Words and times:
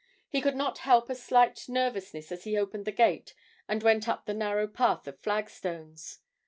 He 0.29 0.41
could 0.41 0.55
not 0.55 0.79
help 0.79 1.11
a 1.11 1.15
slight 1.15 1.69
nervousness 1.69 2.31
as 2.31 2.43
he 2.43 2.57
opened 2.57 2.85
the 2.85 2.91
gate 2.91 3.35
and 3.67 3.83
went 3.83 4.09
up 4.09 4.25
the 4.25 4.33
narrow 4.33 4.65
path 4.65 5.07
of 5.07 5.19
flagstones. 5.19 6.21